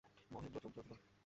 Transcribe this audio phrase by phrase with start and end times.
[0.31, 0.99] মহেন্দ্র চমকিয়া উঠিল।